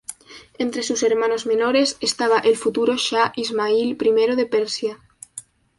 [0.57, 4.97] Entre sus hermanos menores, estaba el futuro shah Ismail I de Persia.